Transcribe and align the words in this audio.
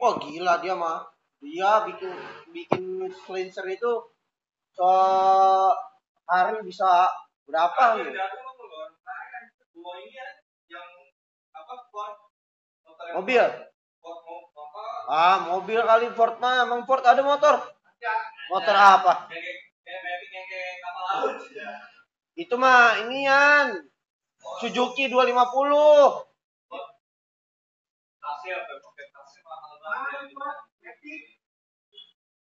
Wah 0.00 0.12
gila 0.18 0.58
dia 0.58 0.74
mah. 0.74 1.06
Dia 1.44 1.84
bikin 1.86 2.12
bikin 2.50 2.84
cleanser 3.28 3.68
itu 3.68 3.92
so 4.74 4.88
hari 6.26 6.58
bisa 6.64 7.06
berapa 7.46 8.00
nih? 8.00 8.10
Mobil. 13.14 13.44
Ah, 15.04 15.36
mobil 15.46 15.80
kali 15.84 16.08
Ford 16.16 16.40
mah. 16.40 16.64
Emang 16.66 16.82
Ford 16.88 17.04
ada 17.04 17.22
motor? 17.22 17.60
Motor 18.50 18.76
apa? 18.76 19.30
Itu 22.34 22.54
mah 22.58 22.98
inian. 23.04 23.84
Suzuki 24.60 25.08
250. 25.08 26.33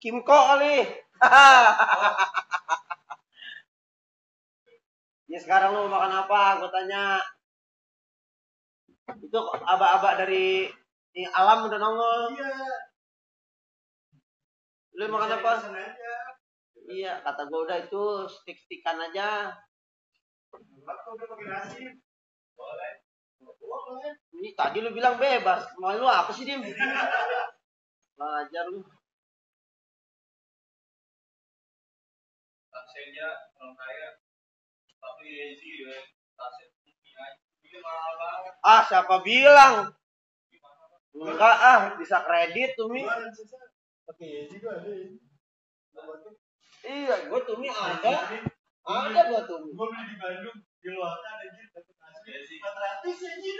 Kimco 0.00 0.38
kali. 0.54 0.76
ya 5.32 5.38
sekarang 5.42 5.74
lu 5.74 5.90
makan 5.90 6.12
apa? 6.24 6.62
Gue 6.62 6.70
tanya. 6.70 7.18
Itu 9.18 9.38
aba-aba 9.66 10.20
dari 10.20 10.70
ini 11.16 11.24
alam 11.32 11.66
udah 11.66 11.78
nongol. 11.80 12.20
Lu 14.96 15.04
makan 15.10 15.32
apa? 15.40 15.52
Iya, 16.86 17.18
kata 17.26 17.50
gue 17.50 17.60
udah 17.66 17.78
itu 17.82 18.04
stick-stickan 18.30 19.10
aja. 19.10 19.50
Ini 24.36 24.50
tadi 24.56 24.78
lu 24.84 24.90
bilang 24.92 25.16
bebas. 25.16 25.72
Mau 25.80 25.92
lu 25.96 26.06
apa 26.06 26.30
sih, 26.32 26.44
Dim? 26.44 26.62
Belajar 28.16 28.64
lu. 28.70 28.80
Tasnya 32.72 33.28
orang 33.56 33.74
kaya 33.76 34.08
tapi 35.06 35.26
ya 35.32 36.10
mahal 37.80 38.12
banget 38.18 38.52
Ah, 38.64 38.82
siapa 38.84 39.16
bilang? 39.22 39.74
Enggak 41.16 41.56
ah, 41.56 41.80
bisa 41.96 42.20
kredit 42.26 42.76
tuh 42.76 42.92
Mi. 42.92 43.02
Oke, 44.06 44.28
juga 44.52 44.76
ada. 44.76 44.92
Iya, 46.84 47.14
gue 47.30 47.40
tuh 47.46 47.56
Mi 47.56 47.72
ada. 47.72 48.14
Ada 48.86 49.20
gua 49.32 49.40
tuh 49.48 49.58
Mi. 49.64 49.70
Gue 49.72 49.86
beli 49.88 50.04
di 50.12 50.16
Bandung, 50.20 50.58
di 50.60 50.88
luar 50.92 51.16
ada 51.16 51.46
gitu, 51.48 51.78
dapat 52.26 52.42
asli 52.42 52.58
400 52.58 53.30
anjir. 53.38 53.58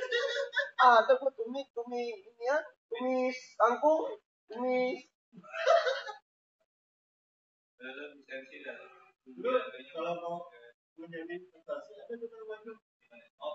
Ada 0.77 1.13
gua 1.23 1.31
tuh 1.39 1.47
Mi, 1.55 1.63
tuh 1.71 1.87
Mi 1.87 2.03
ini. 2.11 2.51
Tumis 2.91 3.39
kangkung, 3.55 4.19
tumis. 4.51 5.07
ada 7.77 8.05
lisensi 8.19 8.67
dan 8.67 8.83
Lu 9.27 9.51
kalau 9.95 10.15
mau 10.23 10.37
menjadi 10.99 11.39
investasi 11.39 11.93
ada 11.99 12.15
Bandung. 12.47 12.81
oh 13.39 13.53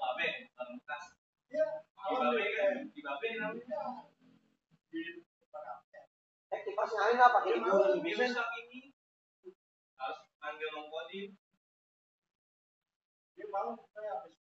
Ya, 1.52 1.68
di 2.96 3.02
di. 4.92 5.02
Eh, 6.52 6.60
kipasnya 6.68 7.16
rusak 8.28 8.50
ini 8.60 8.92
harus 9.96 10.20
panggil 10.36 10.70
mengkodin 10.76 11.32
Dia 13.40 13.46
mau 13.48 13.72
kayak 13.96 14.12
habis. 14.20 14.41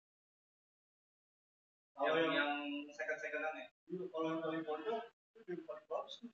Yang 1.96 2.28
yang 2.28 2.36
yang 2.36 2.52
second 2.92 3.16
secondan 3.16 3.56
ya 3.56 3.72
kalau 4.12 4.36
yang 4.36 4.44
paling 4.44 4.68
itu 4.68 4.92
di 5.48 5.64
paling 5.64 5.86
bagus 5.88 6.16
tuh. 6.20 6.32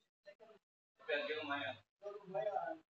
tapi 0.98 1.12
harganya 1.14 1.36
lumayan 1.45 1.76
Itu 1.78 2.08
lumayan. 2.26 2.81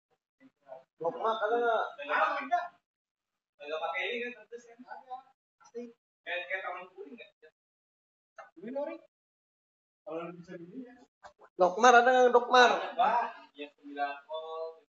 Ada 1.01 1.57
nggak? 1.59 1.85
nggak 2.07 2.29
pakai 2.31 2.47
nggak 3.61 3.81
pakai 3.83 4.03
ini 4.07 4.17
kan 4.23 4.31
terus 4.47 4.65
kan 4.71 4.79
Pasti. 5.59 5.83
kayak 6.23 6.47
kayak 6.47 6.63
taman 6.63 6.87
Ini 8.61 8.71
Nori. 8.77 8.97
Kalau 10.07 10.31
bisa 10.37 10.53
gini 10.55 10.87
ya. 10.87 10.95
Dokmar 11.59 11.93
ada 11.97 12.07
nggak 12.07 12.35
dokmar? 12.35 12.71
yang 13.59 13.73
sembilan 13.75 14.15
volt 14.31 14.87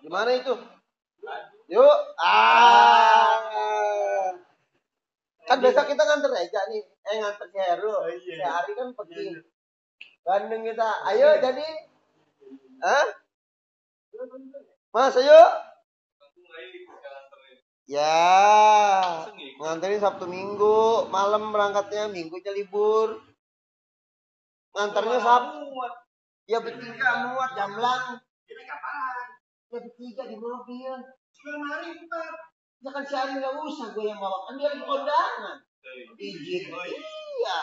Gimana 0.00 0.30
itu? 0.32 0.54
Yuk. 1.68 1.96
Ah. 2.16 4.19
Kan 5.50 5.58
besok 5.58 5.90
kita 5.90 6.02
nganter 6.06 6.30
aja 6.30 6.60
nih. 6.70 6.78
Eh 6.86 7.14
nganter 7.18 7.46
si 7.50 7.58
Heru. 7.58 7.90
Oh, 7.90 8.06
iya. 8.06 8.38
Si 8.38 8.46
Ari 8.46 8.72
kan 8.78 8.88
pergi. 8.94 9.18
Iya, 9.18 9.34
iya. 9.34 9.42
Bandung 10.22 10.62
kita. 10.62 10.90
Ayo 11.10 11.28
jadi. 11.42 11.68
Hah? 12.86 13.06
Mas 14.94 15.18
ayo. 15.18 15.26
aja 15.26 15.38
Ya. 17.90 17.98
ya 17.98 19.58
Nganterin 19.58 19.98
Sabtu 19.98 20.30
Minggu, 20.30 21.10
malam 21.10 21.50
berangkatnya, 21.50 22.06
Minggunya 22.06 22.54
libur. 22.54 23.18
Nganternya 24.70 25.18
Sabtu. 25.18 25.66
Ya 26.46 26.62
bertiga 26.62 27.26
muat 27.26 27.58
jamblang. 27.58 28.22
Ini 28.46 28.62
kapan? 28.70 29.26
Ya 29.66 29.78
bertiga 29.82 30.22
di 30.30 30.38
mobil. 30.38 30.94
Sembilan 31.34 31.62
hari 31.74 31.90
empat. 31.98 32.34
Ya 32.80 32.88
kan 32.88 33.04
si 33.04 33.12
Ari 33.12 33.36
nggak 33.36 33.52
usah 33.60 33.92
gue 33.92 34.04
yang 34.08 34.16
bawa. 34.16 34.48
Kan 34.48 34.56
dia 34.56 34.72
di 34.72 34.80
kondangan. 34.80 35.56
Izin. 36.16 36.72
Iya. 36.72 37.58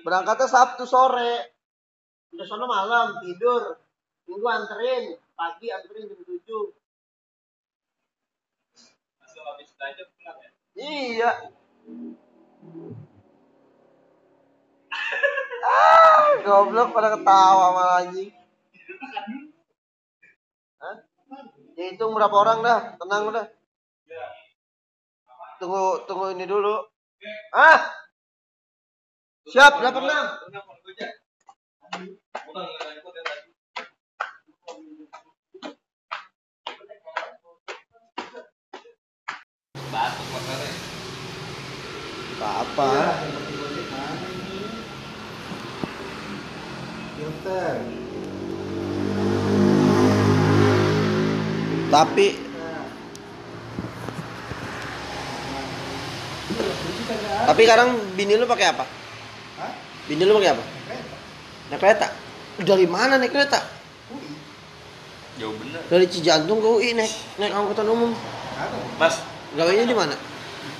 Berangkatnya 0.00 0.48
Sabtu 0.48 0.88
sore. 0.88 1.56
Udah 2.32 2.46
sono 2.48 2.64
malam, 2.64 3.20
tidur. 3.20 3.76
Minggu 4.24 4.46
anterin. 4.48 5.04
Pagi 5.36 5.68
anterin 5.68 6.08
jam 6.08 6.20
7. 6.24 6.40
langsung 9.20 9.44
habis 9.52 9.68
ya 9.76 10.32
Iya. 10.76 11.30
ah, 15.60 16.28
goblok 16.44 16.92
pada 16.96 17.12
ketawa 17.16 17.66
malah 17.76 17.96
anjing. 18.04 18.32
Hah? 21.76 21.84
Ya 21.84 21.92
hitung 21.92 22.16
berapa 22.16 22.32
orang 22.32 22.64
dah, 22.64 22.96
tenang 22.96 23.28
udah. 23.28 23.46
Tunggu 25.60 26.08
tunggu 26.08 26.32
ini 26.32 26.48
dulu. 26.48 26.72
Ah, 27.52 27.92
siap 29.44 29.84
dapat 29.84 30.08
enam. 30.08 30.26
Kenapa 30.48 30.72
gojek? 30.80 31.10
Bukan 32.48 32.64
nggak 32.64 32.92
ikut 32.96 33.12
yang 33.12 33.26
tadi. 33.28 33.50
Batuk 39.92 40.26
makanya. 40.32 40.72
Apa? 42.40 42.92
Filter. 47.16 47.76
Tapi 51.96 52.26
tapi 57.46 57.60
sekarang 57.64 57.96
bini 58.12 58.36
lu 58.36 58.44
pakai 58.44 58.66
apa? 58.68 58.84
Hah? 59.56 59.72
Bini 60.04 60.28
lu 60.28 60.36
pakai 60.36 60.52
apa? 60.52 60.64
Naik 61.72 61.80
kereta. 61.80 62.06
Dari 62.60 62.84
mana 62.84 63.16
naik 63.16 63.32
kereta? 63.32 63.64
Jauh 65.40 65.56
bener. 65.56 65.80
Dari 65.88 66.06
Cijantung 66.12 66.60
ke 66.60 66.68
UI 66.68 66.92
naik 66.92 67.12
naik 67.40 67.56
angkutan 67.56 67.88
umum. 67.88 68.12
Mas, 69.00 69.24
Gawainya 69.56 69.88
di 69.88 69.96
mana? 69.96 70.16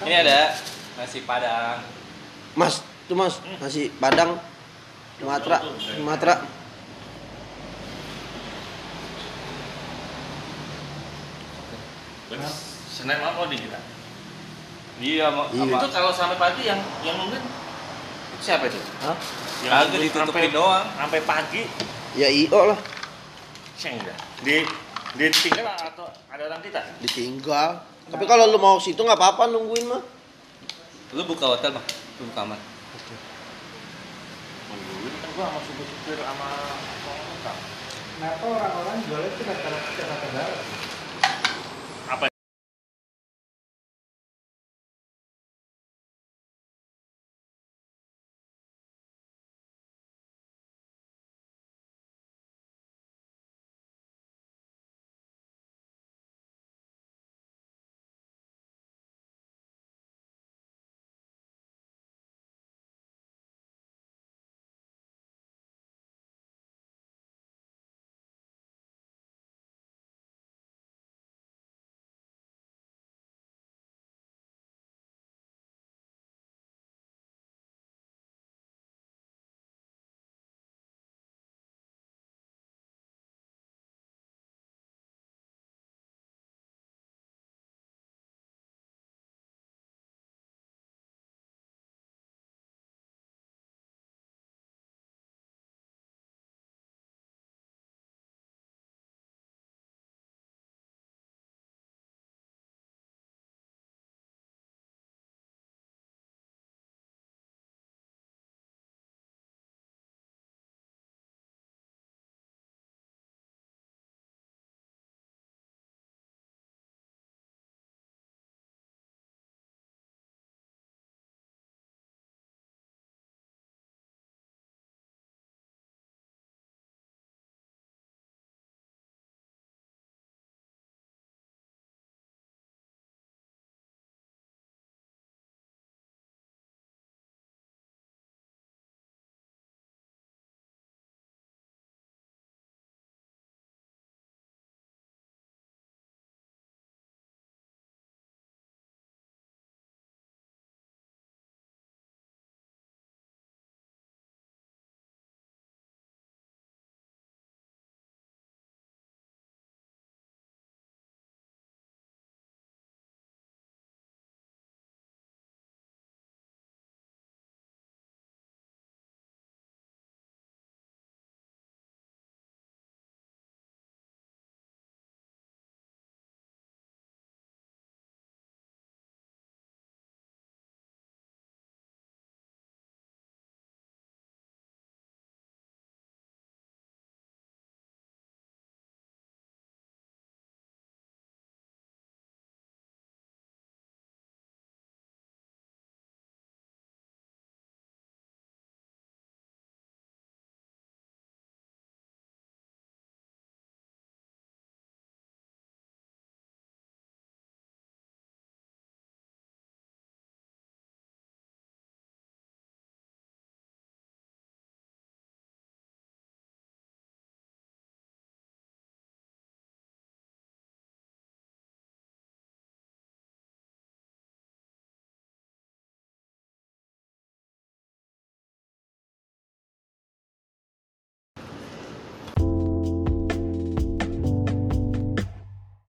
ini 0.04 0.12
ada 0.12 0.52
nasi 1.00 1.24
padang. 1.24 1.80
Mas, 2.52 2.84
tuh 3.08 3.16
Mas, 3.16 3.40
nasi 3.56 3.88
Padang 3.96 4.36
Sumatera, 5.16 5.64
Sumatera. 5.80 6.34
Senin 12.90 13.16
malam 13.22 13.34
loading 13.38 13.62
kita. 13.62 13.78
Iya, 14.96 15.28
mau 15.30 15.46
Iya. 15.52 15.78
Itu 15.78 15.88
kalau 15.92 16.10
sampai 16.10 16.40
pagi 16.40 16.66
yang 16.66 16.80
yang 17.04 17.16
itu 17.28 17.38
siapa 18.40 18.66
itu? 18.66 18.80
Hah? 19.04 19.16
Yang 19.62 19.72
Kagak 19.72 20.00
ditutupin 20.00 20.48
sampai- 20.48 20.54
doang. 20.56 20.86
Sampai 20.96 21.20
pagi, 21.22 21.62
Ya 22.16 22.32
IO 22.32 22.72
lah, 22.72 22.78
seng 23.76 24.00
dah. 24.00 24.16
Di 24.40 24.64
ditinggal 25.16 25.68
atau 25.68 26.08
ada 26.32 26.42
orang 26.48 26.60
kita? 26.64 26.80
ditinggal. 27.04 27.84
Tapi 28.08 28.24
kalau 28.24 28.48
lu 28.48 28.56
mau 28.56 28.80
situ 28.80 28.96
nggak 28.96 29.20
apa-apa 29.20 29.52
nungguin 29.52 29.84
mah. 29.84 30.00
Lu 31.12 31.22
buka 31.28 31.54
hotel, 31.54 31.76
Bang? 31.76 31.84
Lu 32.18 32.26
buka 32.32 32.42
kamar. 32.42 32.58
Nungguin 34.66 35.14
kan 35.20 35.28
gua 35.36 35.44
sama 35.52 35.60
supir-supir 35.62 36.18
sama 36.24 36.48
orang 37.04 37.36
Kenapa 38.16 38.44
orang-orang 38.48 38.96
jualnya 39.04 39.28
itu 39.28 39.42
rata-rata 39.44 40.02
rata 40.08 40.28
darat? 40.32 40.95